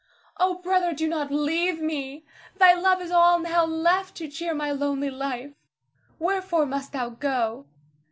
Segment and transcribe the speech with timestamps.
[0.37, 2.25] Oh, brother, do not leave me!
[2.57, 5.51] Thy love is all now left to cheer my lonely life.
[6.17, 7.67] Wherefore must thou go?